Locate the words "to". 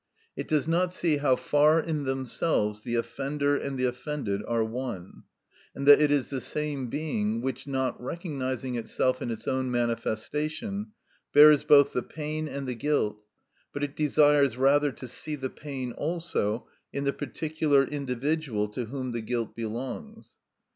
14.91-15.07, 18.69-18.85